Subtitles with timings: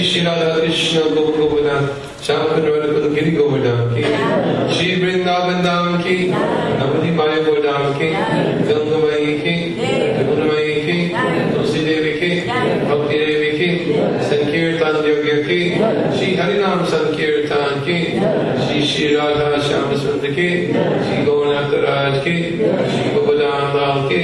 [0.00, 1.84] Ki Shri Shri Radha Krishna Gaur Govardhan
[2.22, 2.60] Shankar
[3.14, 4.02] Giri Govardhan Ki
[4.74, 8.08] Shri Vrindavan Dham Ki Navadi Maya Govardhan Ki
[8.68, 9.54] Ganga Mai Ki
[10.16, 10.96] Yamuna Mai Ki
[11.52, 12.30] Tulsi Devi Ki
[12.88, 13.68] Bhakti Devi Ki
[14.28, 15.60] Sankirtan Yogya Ki
[16.16, 17.98] Shri Harinam Sankirtan Ki
[18.64, 20.48] Shri Shri Radha Shyam Sundar Ki
[21.04, 24.22] Shri Gaurnath Raj Ki Shri Govardhan Lal Ki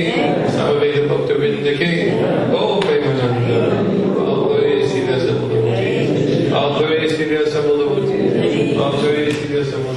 [0.56, 1.76] Samaveda Bhakta Vrinda
[8.78, 9.96] Авторе себе самому,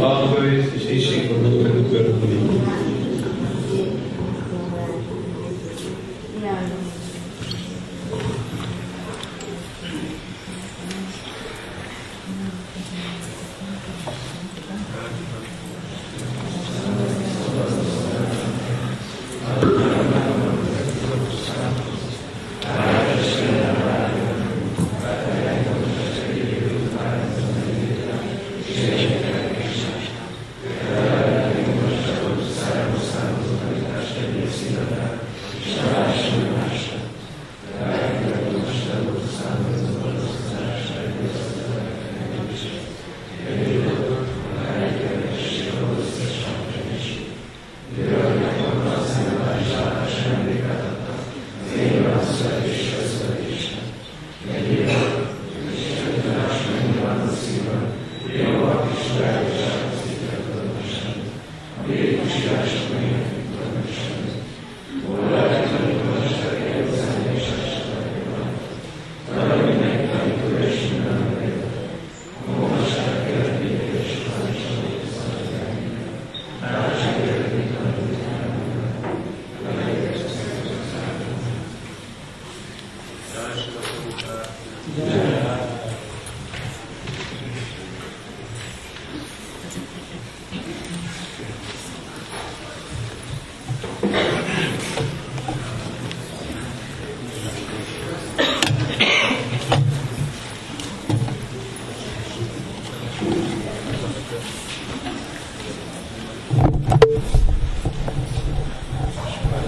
[0.00, 1.34] авторе священнику.